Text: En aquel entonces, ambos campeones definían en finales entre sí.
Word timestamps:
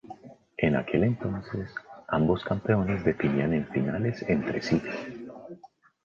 En 0.57 0.75
aquel 0.75 1.03
entonces, 1.03 1.69
ambos 2.07 2.43
campeones 2.43 3.05
definían 3.05 3.53
en 3.53 3.67
finales 3.67 4.23
entre 4.27 4.59
sí. 4.59 4.81